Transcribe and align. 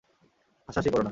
হাসাহাসি 0.67 0.89
কোরো 0.89 0.95
না। 0.95 0.99